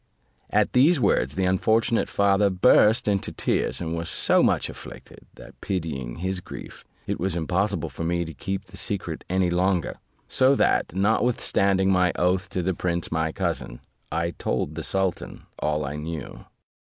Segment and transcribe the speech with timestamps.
[0.49, 5.61] At these words, the unfortunate father burst into tears, and was so much afflicted, that
[5.61, 10.55] pitying his grief, it was impossible for me to keep the secret any longer; so
[10.55, 13.79] that, notwithstanding my oath to the prince my cousin,
[14.11, 16.45] I told the sultan all that I knew.